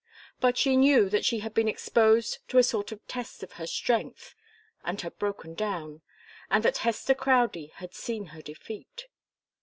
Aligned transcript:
But 0.39 0.57
she 0.57 0.75
knew 0.75 1.09
that 1.09 1.25
she 1.25 1.41
had 1.41 1.53
been 1.53 1.67
exposed 1.67 2.39
to 2.47 2.57
a 2.57 2.63
sort 2.63 2.91
of 2.91 3.07
test 3.07 3.43
of 3.43 3.51
her 3.51 3.67
strength, 3.67 4.33
and 4.83 4.99
had 4.99 5.19
broken 5.19 5.53
down, 5.53 6.01
and 6.49 6.63
that 6.65 6.79
Hester 6.79 7.13
Crowdie 7.13 7.73
had 7.75 7.93
seen 7.93 8.25
her 8.33 8.41
defeat. 8.41 9.05